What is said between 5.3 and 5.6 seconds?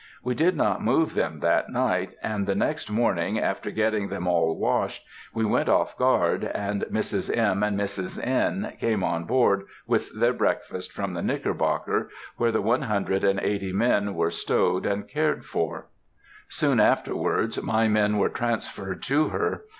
I